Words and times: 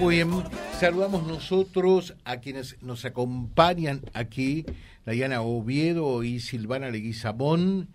Muy 0.00 0.16
bien, 0.16 0.30
saludamos 0.78 1.26
nosotros 1.26 2.14
a 2.24 2.38
quienes 2.38 2.80
nos 2.82 3.04
acompañan 3.06 4.02
aquí, 4.12 4.66
Diana 5.06 5.40
Oviedo 5.40 6.22
y 6.22 6.40
Silvana 6.40 6.90
Leguizamón, 6.90 7.88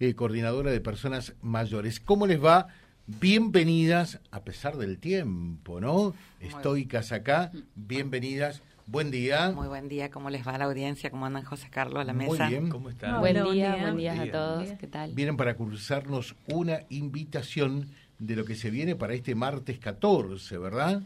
eh, 0.00 0.14
coordinadora 0.14 0.72
de 0.72 0.80
personas 0.80 1.34
mayores. 1.42 2.00
¿Cómo 2.00 2.26
les 2.26 2.42
va? 2.42 2.66
Bienvenidas, 3.06 4.20
a 4.32 4.42
pesar 4.42 4.76
del 4.76 4.98
tiempo, 4.98 5.80
¿no? 5.80 6.14
Estoicas 6.40 7.12
acá, 7.12 7.52
bienvenidas. 7.76 8.62
Buen 8.86 9.10
día. 9.10 9.52
Muy 9.52 9.68
buen 9.68 9.88
día, 9.88 10.10
¿cómo 10.10 10.30
les 10.30 10.46
va 10.46 10.58
la 10.58 10.64
audiencia? 10.64 11.10
¿Cómo 11.10 11.24
andan 11.24 11.44
José 11.44 11.68
Carlos 11.70 12.00
a 12.02 12.04
la 12.04 12.12
Muy 12.12 12.28
mesa? 12.30 12.48
bien. 12.48 12.68
¿Cómo 12.68 12.90
están? 12.90 13.20
Buen, 13.20 13.34
buen 13.40 13.54
día, 13.54 13.74
día. 13.74 13.82
buen 13.82 13.96
día 13.96 14.20
a 14.20 14.30
todos. 14.30 14.62
Bien. 14.64 14.78
¿Qué 14.78 14.86
tal? 14.88 15.14
Vienen 15.14 15.36
para 15.36 15.54
cruzarnos 15.54 16.34
una 16.48 16.80
invitación 16.90 17.88
de 18.18 18.36
lo 18.36 18.44
que 18.44 18.56
se 18.56 18.70
viene 18.70 18.96
para 18.96 19.14
este 19.14 19.34
martes 19.34 19.78
14, 19.78 20.58
¿verdad? 20.58 21.02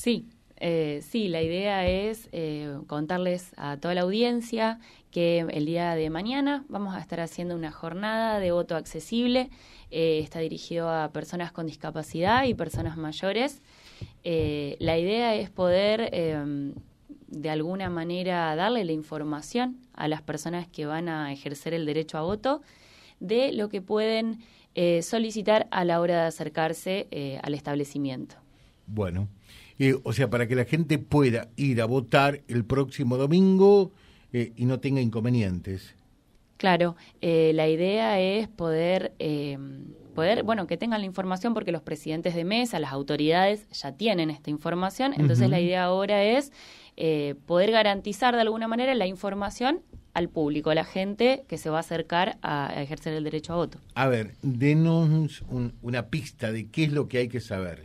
Sí, 0.00 0.30
eh, 0.56 1.02
sí, 1.02 1.28
la 1.28 1.42
idea 1.42 1.86
es 1.86 2.30
eh, 2.32 2.74
contarles 2.86 3.52
a 3.58 3.76
toda 3.76 3.92
la 3.92 4.00
audiencia 4.00 4.80
que 5.10 5.40
el 5.40 5.66
día 5.66 5.94
de 5.94 6.08
mañana 6.08 6.64
vamos 6.70 6.94
a 6.94 7.00
estar 7.00 7.20
haciendo 7.20 7.54
una 7.54 7.70
jornada 7.70 8.40
de 8.40 8.50
voto 8.50 8.76
accesible. 8.76 9.50
Eh, 9.90 10.20
está 10.20 10.38
dirigido 10.38 10.88
a 10.88 11.10
personas 11.12 11.52
con 11.52 11.66
discapacidad 11.66 12.44
y 12.44 12.54
personas 12.54 12.96
mayores. 12.96 13.60
Eh, 14.24 14.78
la 14.78 14.96
idea 14.96 15.34
es 15.34 15.50
poder, 15.50 16.10
de 17.26 17.50
alguna 17.50 17.90
manera, 17.90 18.56
darle 18.56 18.86
la 18.86 18.92
información 18.92 19.76
a 19.92 20.08
las 20.08 20.22
personas 20.22 20.66
que 20.66 20.86
van 20.86 21.10
a 21.10 21.30
ejercer 21.30 21.74
el 21.74 21.84
derecho 21.84 22.16
a 22.16 22.22
voto 22.22 22.62
de 23.18 23.52
lo 23.52 23.68
que 23.68 23.82
pueden 23.82 24.38
solicitar 25.02 25.68
a 25.70 25.84
la 25.84 26.00
hora 26.00 26.22
de 26.22 26.26
acercarse 26.28 27.38
al 27.42 27.52
establecimiento. 27.52 28.36
Bueno, 28.86 29.28
eh, 29.80 29.96
o 30.04 30.12
sea, 30.12 30.30
para 30.30 30.46
que 30.46 30.54
la 30.54 30.64
gente 30.64 30.98
pueda 30.98 31.48
ir 31.56 31.80
a 31.82 31.86
votar 31.86 32.42
el 32.46 32.64
próximo 32.64 33.16
domingo 33.16 33.90
eh, 34.32 34.52
y 34.54 34.64
no 34.66 34.78
tenga 34.78 35.00
inconvenientes. 35.00 35.94
Claro, 36.58 36.94
eh, 37.22 37.52
la 37.54 37.66
idea 37.68 38.20
es 38.20 38.46
poder, 38.46 39.14
eh, 39.18 39.56
poder, 40.14 40.42
bueno, 40.42 40.66
que 40.66 40.76
tengan 40.76 41.00
la 41.00 41.06
información 41.06 41.54
porque 41.54 41.72
los 41.72 41.80
presidentes 41.80 42.34
de 42.34 42.44
mesa, 42.44 42.78
las 42.78 42.92
autoridades 42.92 43.66
ya 43.70 43.92
tienen 43.92 44.28
esta 44.28 44.50
información. 44.50 45.14
Entonces 45.16 45.48
la 45.48 45.58
idea 45.60 45.84
ahora 45.84 46.22
es 46.22 46.52
eh, 46.98 47.34
poder 47.46 47.70
garantizar 47.70 48.34
de 48.34 48.42
alguna 48.42 48.68
manera 48.68 48.94
la 48.94 49.06
información 49.06 49.80
al 50.12 50.28
público, 50.28 50.68
a 50.68 50.74
la 50.74 50.84
gente 50.84 51.44
que 51.48 51.56
se 51.56 51.70
va 51.70 51.78
a 51.78 51.80
acercar 51.80 52.36
a, 52.42 52.68
a 52.68 52.82
ejercer 52.82 53.14
el 53.14 53.24
derecho 53.24 53.54
a 53.54 53.56
voto. 53.56 53.78
A 53.94 54.08
ver, 54.08 54.32
denos 54.42 55.42
un- 55.48 55.72
una 55.80 56.08
pista 56.08 56.52
de 56.52 56.68
qué 56.68 56.84
es 56.84 56.92
lo 56.92 57.08
que 57.08 57.18
hay 57.18 57.28
que 57.28 57.40
saber. 57.40 57.84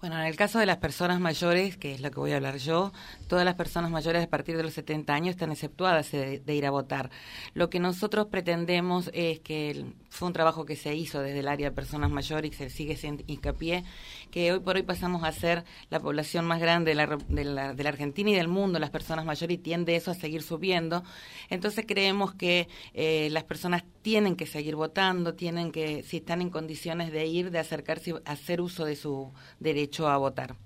Bueno, 0.00 0.18
en 0.18 0.24
el 0.24 0.34
caso 0.34 0.58
de 0.58 0.64
las 0.64 0.78
personas 0.78 1.20
mayores, 1.20 1.76
que 1.76 1.92
es 1.92 2.00
lo 2.00 2.10
que 2.10 2.20
voy 2.20 2.32
a 2.32 2.36
hablar 2.36 2.56
yo, 2.56 2.90
todas 3.28 3.44
las 3.44 3.54
personas 3.54 3.90
mayores 3.90 4.24
a 4.24 4.30
partir 4.30 4.56
de 4.56 4.62
los 4.62 4.72
70 4.72 5.12
años 5.12 5.30
están 5.32 5.52
exceptuadas 5.52 6.10
de, 6.10 6.42
ir 6.46 6.64
a 6.64 6.70
votar. 6.70 7.10
Lo 7.52 7.68
que 7.68 7.80
nosotros 7.80 8.28
pretendemos 8.28 9.10
es 9.12 9.40
que 9.40 9.92
fue 10.08 10.28
un 10.28 10.32
trabajo 10.32 10.64
que 10.64 10.74
se 10.74 10.94
hizo 10.94 11.20
desde 11.20 11.40
el 11.40 11.48
área 11.48 11.68
de 11.68 11.76
personas 11.76 12.10
mayores 12.10 12.52
y 12.52 12.54
se 12.54 12.70
sigue 12.70 12.94
haciendo 12.94 13.24
hincapié, 13.26 13.84
que 14.30 14.52
hoy 14.52 14.60
por 14.60 14.76
hoy 14.76 14.82
pasamos 14.82 15.24
a 15.24 15.32
ser 15.32 15.64
la 15.90 16.00
población 16.00 16.46
más 16.46 16.60
grande 16.60 16.90
de 16.90 16.94
la, 16.94 17.18
de 17.28 17.44
la, 17.44 17.74
de 17.74 17.82
la 17.82 17.88
Argentina 17.88 18.30
y 18.30 18.34
del 18.34 18.48
mundo, 18.48 18.78
las 18.78 18.90
personas 18.90 19.24
mayores, 19.24 19.56
y 19.56 19.58
tiende 19.58 19.96
eso 19.96 20.10
a 20.10 20.14
seguir 20.14 20.42
subiendo. 20.42 21.02
Entonces 21.48 21.84
creemos 21.86 22.34
que 22.34 22.68
eh, 22.94 23.28
las 23.30 23.44
personas 23.44 23.84
tienen 24.02 24.36
que 24.36 24.46
seguir 24.46 24.76
votando, 24.76 25.34
tienen 25.34 25.72
que, 25.72 26.02
si 26.02 26.18
están 26.18 26.40
en 26.42 26.50
condiciones 26.50 27.12
de 27.12 27.26
ir, 27.26 27.50
de 27.50 27.58
acercarse, 27.58 28.14
a 28.24 28.32
hacer 28.32 28.60
uso 28.60 28.84
de 28.84 28.96
su 28.96 29.32
derecho 29.58 30.08
a 30.08 30.16
votar. 30.16 30.56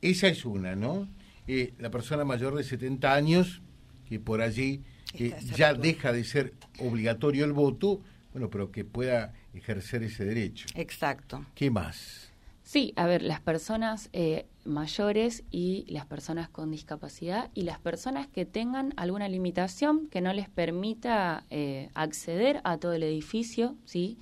Esa 0.00 0.28
es 0.28 0.44
una, 0.44 0.74
¿no? 0.74 1.06
Eh, 1.46 1.74
la 1.78 1.90
persona 1.90 2.24
mayor 2.24 2.54
de 2.54 2.64
70 2.64 3.12
años, 3.12 3.62
que 4.08 4.18
por 4.20 4.40
allí 4.40 4.82
eh, 5.14 5.34
ya 5.54 5.74
deja 5.74 6.12
de 6.12 6.24
ser 6.24 6.54
obligatorio 6.78 7.44
el 7.44 7.52
voto, 7.52 8.00
bueno, 8.38 8.50
pero 8.50 8.70
que 8.70 8.84
pueda 8.84 9.32
ejercer 9.52 10.04
ese 10.04 10.24
derecho. 10.24 10.66
Exacto. 10.76 11.44
¿Qué 11.56 11.70
más? 11.70 12.30
Sí, 12.62 12.92
a 12.96 13.06
ver, 13.06 13.22
las 13.22 13.40
personas 13.40 14.10
eh, 14.12 14.46
mayores 14.64 15.42
y 15.50 15.86
las 15.88 16.06
personas 16.06 16.48
con 16.48 16.70
discapacidad 16.70 17.50
y 17.54 17.62
las 17.62 17.80
personas 17.80 18.28
que 18.28 18.44
tengan 18.44 18.92
alguna 18.96 19.28
limitación 19.28 20.06
que 20.08 20.20
no 20.20 20.32
les 20.32 20.48
permita 20.48 21.44
eh, 21.50 21.88
acceder 21.94 22.60
a 22.62 22.76
todo 22.76 22.92
el 22.92 23.02
edificio, 23.02 23.74
¿sí? 23.84 24.18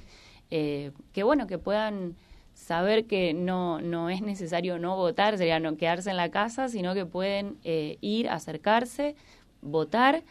Eh, 0.50 0.93
que 1.12 1.22
bueno, 1.22 1.47
que 1.47 1.59
puedan 1.59 2.15
saber 2.55 3.06
que 3.06 3.34
no, 3.34 3.82
no 3.82 4.09
es 4.09 4.22
necesario 4.22 4.78
no 4.78 4.97
votar, 4.97 5.37
sería 5.37 5.60
no 5.60 5.76
quedarse 5.76 6.09
en 6.09 6.16
la 6.16 6.31
casa, 6.31 6.69
sino 6.69 6.94
que 6.94 7.05
pueden 7.05 7.59
eh, 7.65 7.99
ir, 8.00 8.31
acercarse, 8.31 9.15
votar 9.60 10.22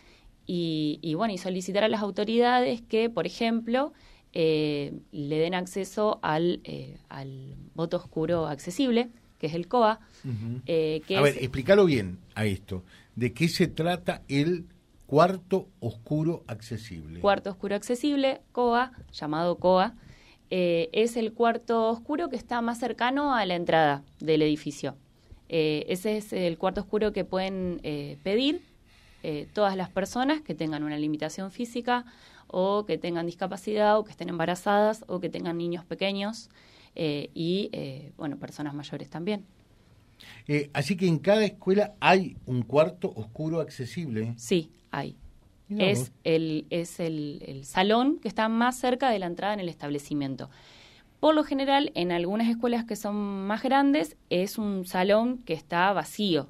y, 0.48 1.00
y, 1.02 1.14
bueno, 1.16 1.34
y 1.34 1.38
solicitar 1.38 1.84
a 1.84 1.88
las 1.88 2.02
autoridades 2.02 2.82
que, 2.82 3.10
por 3.10 3.26
ejemplo, 3.26 3.94
eh, 4.34 4.94
le 5.12 5.38
den 5.40 5.54
acceso 5.56 6.20
al, 6.22 6.60
eh, 6.64 6.98
al 7.10 7.56
voto 7.74 7.98
oscuro 7.98 8.48
accesible, 8.48 9.10
que 9.40 9.48
es 9.48 9.54
el 9.54 9.68
COA. 9.68 10.00
Eh, 10.66 11.02
que 11.08 11.18
a 11.18 11.20
es- 11.20 11.24
ver, 11.36 11.44
explícalo 11.44 11.86
bien 11.86 12.20
a 12.36 12.46
esto. 12.46 12.84
¿De 13.16 13.34
qué 13.34 13.48
se 13.48 13.68
trata 13.68 14.24
el 14.28 14.66
cuarto 15.08 15.68
oscuro 15.80 16.44
accesible? 16.48 17.20
Cuarto 17.22 17.50
oscuro 17.50 17.76
accesible, 17.76 18.42
COA, 18.52 18.92
llamado 19.14 19.58
COA, 19.58 19.96
eh, 20.50 20.90
es 20.92 21.16
el 21.18 21.34
cuarto 21.34 21.88
oscuro 21.90 22.30
que 22.30 22.36
está 22.36 22.62
más 22.62 22.80
cercano 22.80 23.34
a 23.34 23.46
la 23.46 23.56
entrada 23.56 24.04
del 24.20 24.42
edificio. 24.42 24.96
Ese 25.48 26.18
es 26.18 26.34
el 26.34 26.58
cuarto 26.58 26.82
oscuro 26.82 27.14
que 27.14 27.24
pueden 27.24 27.80
eh, 27.84 28.18
pedir 28.24 28.62
eh, 29.24 29.48
todas 29.54 29.76
las 29.76 29.90
personas 29.90 30.42
que 30.42 30.56
tengan 30.56 30.84
una 30.84 30.98
limitación 30.98 31.52
física 31.52 32.06
o 32.48 32.86
que 32.86 32.98
tengan 32.98 33.26
discapacidad 33.26 33.98
o 33.98 34.04
que 34.04 34.12
estén 34.12 34.30
embarazadas 34.30 35.04
o 35.08 35.20
que 35.20 35.30
tengan 35.30 35.58
niños 35.58 35.84
pequeños 35.86 36.50
eh, 36.96 37.30
y, 37.34 37.70
eh, 37.74 38.14
bueno, 38.18 38.38
personas 38.38 38.74
mayores 38.74 39.10
también. 39.10 39.46
Eh, 40.48 40.70
así 40.74 40.96
que 40.96 41.08
en 41.08 41.20
cada 41.20 41.44
escuela 41.44 41.94
hay 42.00 42.38
un 42.46 42.62
cuarto 42.62 43.12
oscuro 43.16 43.60
accesible. 43.60 44.34
Sí, 44.38 44.72
hay. 44.92 45.18
Es 45.68 46.12
el, 46.24 46.68
es 46.70 47.00
el, 47.00 47.44
el 47.48 47.66
salón 47.66 48.20
que 48.20 48.28
está 48.28 48.48
más 48.50 48.78
cerca 48.78 49.10
de 49.10 49.18
la 49.18 49.26
entrada 49.26 49.56
en 49.56 49.60
el 49.60 49.68
establecimiento. 49.68 50.52
Por 51.20 51.34
lo 51.34 51.44
general, 51.44 51.92
en 51.96 52.12
algunas 52.12 52.48
escuelas 52.48 52.86
que 52.86 52.96
son 52.96 53.48
más 53.48 53.64
grandes, 53.64 54.16
es 54.30 54.60
un 54.60 54.86
salón 54.86 55.40
que 55.40 55.54
está 55.54 55.92
vacío. 55.92 56.48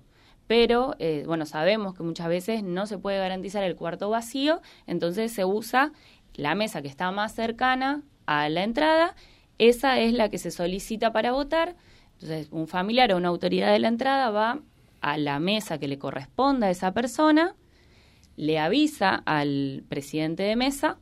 Pero, 0.48 0.96
eh, 1.00 1.24
bueno, 1.26 1.46
sabemos 1.46 1.96
que 1.96 2.04
muchas 2.04 2.28
veces 2.28 2.64
no 2.64 2.86
se 2.86 2.98
puede 2.98 3.18
garantizar 3.18 3.64
el 3.64 3.76
cuarto 3.76 4.10
vacío, 4.10 4.62
entonces 4.86 5.32
se 5.32 5.46
usa 5.46 5.92
la 6.36 6.54
mesa 6.56 6.82
que 6.82 6.88
está 6.88 7.12
más 7.12 7.34
cercana 7.34 8.04
a 8.26 8.50
la 8.50 8.64
entrada. 8.64 9.16
Esa 9.58 10.00
es 10.00 10.14
la 10.14 10.30
que 10.30 10.38
se 10.38 10.52
solicita 10.52 11.12
para 11.12 11.32
votar. 11.32 11.76
Entonces, 12.14 12.48
un 12.52 12.68
familiar 12.68 13.12
o 13.12 13.18
una 13.18 13.30
autoridad 13.30 13.72
de 13.72 13.80
la 13.80 13.88
entrada 13.88 14.30
va 14.30 14.60
a 15.02 15.18
la 15.18 15.40
mesa 15.40 15.78
que 15.78 15.88
le 15.88 15.98
corresponda 15.98 16.68
a 16.68 16.72
esa 16.72 16.94
persona, 16.94 17.56
le 18.38 18.60
avisa 18.60 19.22
al 19.26 19.84
presidente 19.88 20.44
de 20.44 20.56
mesa 20.56 20.98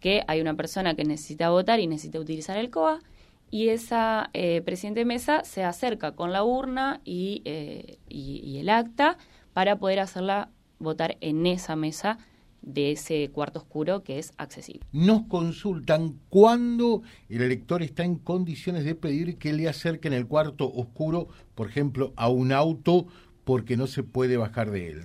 que 0.00 0.22
hay 0.26 0.40
una 0.40 0.54
persona 0.54 0.94
que 0.94 1.04
necesita 1.04 1.50
votar 1.50 1.78
y 1.78 1.86
necesita 1.86 2.18
utilizar 2.18 2.56
el 2.56 2.70
COA 2.70 3.00
y 3.50 3.68
esa 3.68 4.30
eh, 4.32 4.62
presidente 4.62 5.00
de 5.00 5.06
mesa 5.06 5.44
se 5.44 5.64
acerca 5.64 6.12
con 6.12 6.32
la 6.32 6.44
urna 6.44 7.00
y, 7.04 7.42
eh, 7.44 7.98
y, 8.08 8.40
y 8.44 8.58
el 8.58 8.68
acta 8.68 9.18
para 9.52 9.76
poder 9.76 10.00
hacerla 10.00 10.50
votar 10.78 11.16
en 11.20 11.46
esa 11.46 11.76
mesa 11.76 12.18
de 12.62 12.92
ese 12.92 13.30
cuarto 13.30 13.60
oscuro 13.60 14.02
que 14.02 14.18
es 14.18 14.32
accesible. 14.36 14.86
Nos 14.92 15.22
consultan 15.22 16.18
cuando 16.28 17.02
el 17.28 17.42
elector 17.42 17.82
está 17.82 18.04
en 18.04 18.16
condiciones 18.16 18.84
de 18.84 18.94
pedir 18.94 19.38
que 19.38 19.52
le 19.52 19.68
acerquen 19.68 20.12
el 20.12 20.26
cuarto 20.26 20.70
oscuro, 20.70 21.28
por 21.54 21.68
ejemplo, 21.68 22.12
a 22.16 22.28
un 22.28 22.52
auto 22.52 23.06
porque 23.44 23.76
no 23.76 23.86
se 23.86 24.02
puede 24.02 24.36
bajar 24.36 24.70
de 24.70 24.88
él. 24.88 25.04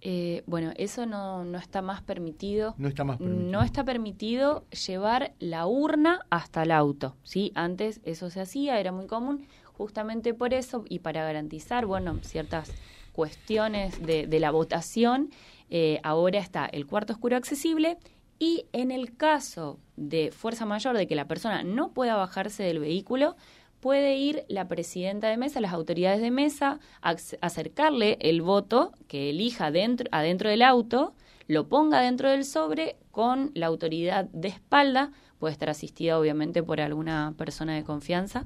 Eh, 0.00 0.42
bueno, 0.46 0.72
eso 0.76 1.06
no, 1.06 1.44
no 1.44 1.58
está 1.58 1.82
más 1.82 2.02
permitido. 2.02 2.74
No 2.78 2.88
está 2.88 3.04
más 3.04 3.18
permitido. 3.18 3.50
No 3.50 3.62
está 3.62 3.84
permitido 3.84 4.64
llevar 4.86 5.32
la 5.38 5.66
urna 5.66 6.20
hasta 6.30 6.62
el 6.62 6.70
auto, 6.70 7.16
¿sí? 7.24 7.52
Antes 7.54 8.00
eso 8.04 8.30
se 8.30 8.40
hacía, 8.40 8.78
era 8.78 8.92
muy 8.92 9.06
común, 9.06 9.46
justamente 9.72 10.34
por 10.34 10.54
eso 10.54 10.84
y 10.88 11.00
para 11.00 11.24
garantizar, 11.24 11.86
bueno, 11.86 12.18
ciertas 12.22 12.72
cuestiones 13.12 14.00
de, 14.04 14.26
de 14.26 14.40
la 14.40 14.52
votación, 14.52 15.30
eh, 15.70 16.00
ahora 16.02 16.38
está 16.38 16.66
el 16.66 16.86
cuarto 16.86 17.12
oscuro 17.12 17.36
accesible 17.36 17.98
y 18.38 18.66
en 18.72 18.90
el 18.90 19.16
caso 19.16 19.78
de 19.96 20.30
fuerza 20.30 20.64
mayor, 20.64 20.96
de 20.96 21.06
que 21.06 21.16
la 21.16 21.26
persona 21.26 21.64
no 21.64 21.90
pueda 21.90 22.14
bajarse 22.16 22.62
del 22.62 22.78
vehículo, 22.78 23.36
puede 23.80 24.16
ir 24.16 24.44
la 24.48 24.66
presidenta 24.68 25.28
de 25.28 25.36
mesa, 25.36 25.60
las 25.60 25.72
autoridades 25.72 26.20
de 26.20 26.30
mesa, 26.30 26.80
a 27.00 27.14
ac- 27.14 27.38
acercarle 27.40 28.18
el 28.20 28.42
voto 28.42 28.92
que 29.06 29.30
elija 29.30 29.70
dentro, 29.70 30.08
adentro 30.12 30.50
del 30.50 30.62
auto, 30.62 31.14
lo 31.46 31.68
ponga 31.68 32.00
dentro 32.00 32.30
del 32.30 32.44
sobre 32.44 32.96
con 33.10 33.50
la 33.54 33.66
autoridad 33.66 34.26
de 34.26 34.48
espalda, 34.48 35.12
puede 35.38 35.52
estar 35.52 35.70
asistida 35.70 36.18
obviamente 36.18 36.62
por 36.62 36.80
alguna 36.80 37.34
persona 37.36 37.74
de 37.74 37.84
confianza, 37.84 38.44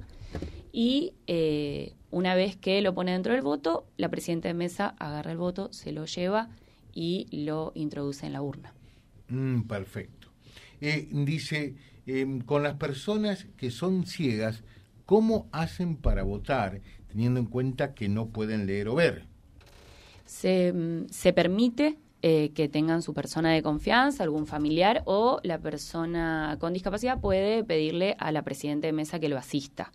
y 0.73 1.12
eh, 1.26 1.94
una 2.11 2.34
vez 2.34 2.56
que 2.56 2.81
lo 2.82 2.94
pone 2.94 3.12
dentro 3.12 3.32
del 3.32 3.43
voto, 3.43 3.87
la 3.96 4.08
presidenta 4.08 4.49
de 4.49 4.55
mesa 4.55 4.94
agarra 4.99 5.32
el 5.32 5.38
voto, 5.38 5.73
se 5.73 5.93
lo 5.93 6.05
lleva 6.06 6.49
y 6.94 7.26
lo 7.44 7.73
introduce 7.75 8.26
en 8.26 8.32
la 8.34 8.43
urna. 8.43 8.73
Mm, 9.29 9.62
perfecto. 9.62 10.29
Eh, 10.81 11.08
dice, 11.11 11.75
em, 12.06 12.40
con 12.40 12.62
las 12.62 12.75
personas 12.76 13.46
que 13.56 13.70
son 13.70 14.05
ciegas, 14.06 14.62
¿cómo 15.06 15.49
hacen 15.52 15.96
para 15.96 16.22
votar 16.22 16.81
teniendo 17.08 17.40
en 17.40 17.46
cuenta 17.46 17.94
que 17.94 18.08
no 18.08 18.28
pueden 18.28 18.66
leer 18.66 18.88
o 18.88 18.94
ver? 18.94 19.26
Se, 20.25 20.72
mm, 20.72 21.06
permite 21.34 21.99
eh, 22.22 22.52
que 22.54 22.69
tengan 22.69 23.02
su 23.02 23.12
persona 23.12 23.50
de 23.50 23.62
confianza, 23.62 24.22
algún 24.22 24.46
familiar, 24.46 25.02
o 25.06 25.40
la 25.43 25.58
persona 25.58 26.56
con 26.60 26.72
discapacidad 26.72 27.20
puede 27.20 27.64
pedirle 27.64 28.16
a 28.19 28.31
la 28.32 28.43
presidenta 28.43 28.87
de 28.87 28.93
mesa 28.93 29.19
que 29.19 29.28
lo 29.28 29.37
asista. 29.37 29.93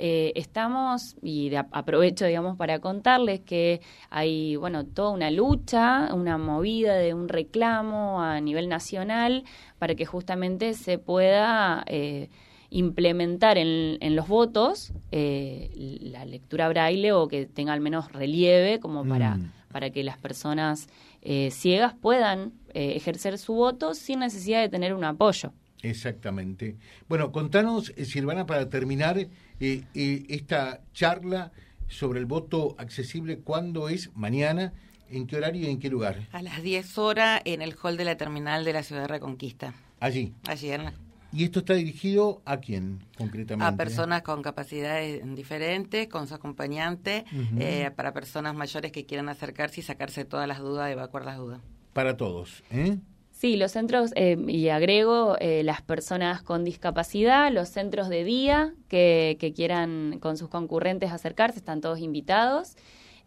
Eh, 0.00 0.32
estamos, 0.36 1.16
y 1.22 1.52
aprovecho, 1.56 2.24
digamos, 2.24 2.56
para 2.56 2.78
contarles 2.78 3.40
que 3.40 3.80
hay, 4.10 4.54
bueno, 4.54 4.86
toda 4.86 5.10
una 5.10 5.30
lucha, 5.30 6.14
una 6.14 6.38
movida 6.38 6.94
de 6.94 7.14
un 7.14 7.28
reclamo 7.28 8.22
a 8.22 8.40
nivel 8.40 8.68
nacional 8.68 9.44
para 9.78 9.96
que 9.96 10.06
justamente 10.06 10.74
se 10.74 10.98
pueda 10.98 11.82
eh, 11.88 12.30
implementar 12.70 13.58
en, 13.58 14.16
los 14.16 14.28
votos 14.28 14.92
la 15.10 16.24
lectura 16.24 16.68
braille 16.68 17.12
o 17.12 17.28
que 17.28 17.46
tenga 17.46 17.72
al 17.72 17.80
menos 17.80 18.12
relieve 18.12 18.78
como 18.78 19.06
para, 19.06 19.36
mm. 19.36 19.52
para 19.72 19.90
que 19.90 20.04
las 20.04 20.18
personas 20.18 20.88
eh, 21.22 21.50
ciegas 21.50 21.94
puedan 21.94 22.52
eh, 22.74 22.92
ejercer 22.94 23.38
su 23.38 23.54
voto 23.54 23.94
sin 23.94 24.20
necesidad 24.20 24.60
de 24.60 24.68
tener 24.68 24.94
un 24.94 25.04
apoyo. 25.04 25.52
Exactamente. 25.82 26.76
Bueno, 27.08 27.32
contanos, 27.32 27.92
eh, 27.96 28.04
Silvana, 28.04 28.46
para 28.46 28.68
terminar 28.68 29.28
esta 29.60 30.80
charla 30.92 31.52
sobre 31.88 32.20
el 32.20 32.26
voto 32.26 32.76
accesible, 32.78 33.38
¿cuándo 33.40 33.88
es? 33.88 34.14
Mañana. 34.14 34.72
¿En 35.10 35.26
qué 35.26 35.36
horario 35.36 35.66
y 35.66 35.70
en 35.70 35.78
qué 35.80 35.88
lugar? 35.88 36.28
A 36.32 36.42
las 36.42 36.62
10 36.62 36.98
horas 36.98 37.40
en 37.46 37.62
el 37.62 37.74
hall 37.82 37.96
de 37.96 38.04
la 38.04 38.16
terminal 38.16 38.64
de 38.64 38.74
la 38.74 38.82
Ciudad 38.82 39.02
de 39.02 39.08
Reconquista. 39.08 39.74
Allí. 40.00 40.34
Allí 40.46 40.70
en 40.70 40.92
¿Y 41.32 41.44
esto 41.44 41.58
está 41.60 41.74
dirigido 41.74 42.40
a 42.44 42.58
quién 42.58 43.04
concretamente? 43.16 43.74
A 43.74 43.76
personas 43.76 44.22
con 44.22 44.42
capacidades 44.42 45.22
diferentes, 45.34 46.08
con 46.08 46.26
su 46.26 46.34
acompañante, 46.34 47.24
eh, 47.58 47.90
para 47.94 48.12
personas 48.12 48.54
mayores 48.54 48.92
que 48.92 49.04
quieran 49.04 49.28
acercarse 49.28 49.80
y 49.80 49.82
sacarse 49.82 50.24
todas 50.24 50.48
las 50.48 50.58
dudas, 50.58 50.90
evacuar 50.90 51.24
las 51.24 51.36
dudas. 51.36 51.60
Para 51.92 52.16
todos, 52.16 52.62
¿eh? 52.70 52.98
Sí, 53.30 53.56
los 53.56 53.70
centros, 53.70 54.10
eh, 54.16 54.36
y 54.48 54.68
agrego, 54.70 55.36
eh, 55.38 55.62
las 55.62 55.80
personas 55.80 56.42
con 56.42 56.64
discapacidad, 56.64 57.52
los 57.52 57.68
centros 57.68 58.08
de 58.08 58.24
día 58.24 58.74
que, 58.88 59.36
que 59.38 59.52
quieran 59.52 60.18
con 60.20 60.36
sus 60.36 60.48
concurrentes 60.48 61.12
acercarse, 61.12 61.58
están 61.58 61.80
todos 61.80 62.00
invitados. 62.00 62.74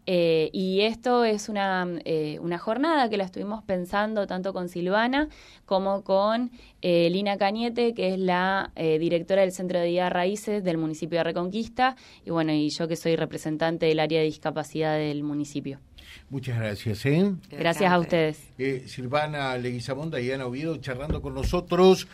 Eh, 0.06 0.50
y 0.52 0.80
esto 0.80 1.24
es 1.24 1.48
una, 1.48 1.86
eh, 2.04 2.38
una, 2.40 2.58
jornada 2.58 3.08
que 3.08 3.16
la 3.16 3.24
estuvimos 3.24 3.62
pensando 3.62 4.26
tanto 4.26 4.52
con 4.52 4.68
Silvana 4.68 5.28
como 5.64 6.02
con 6.02 6.50
eh, 6.80 7.08
Lina 7.10 7.36
Cañete, 7.36 7.94
que 7.94 8.14
es 8.14 8.18
la 8.18 8.72
directora 8.74 9.42
del 9.42 9.52
Centro 9.52 9.78
de 9.78 9.86
Día 9.86 10.10
Raíces 10.10 10.64
del 10.64 10.76
municipio 10.76 11.18
de 11.18 11.24
Reconquista, 11.24 11.96
y 12.24 12.30
bueno, 12.30 12.52
y 12.52 12.68
yo 12.70 12.88
que 12.88 12.96
soy 12.96 13.14
representante 13.14 13.86
del 13.86 14.00
área 14.00 14.18
de 14.18 14.26
discapacidad 14.26 14.98
del 14.98 15.22
municipio. 15.22 15.78
Muchas 16.30 16.58
gracias. 16.58 17.04
Gracias 17.50 17.90
a 17.90 17.98
ustedes. 17.98 18.50
Silvana 18.86 19.56
Leguizamón, 19.56 20.10
Diana 20.10 20.46
Oviedo, 20.46 20.76
charlando 20.78 21.22
con 21.22 21.34
nosotros. 21.34 22.08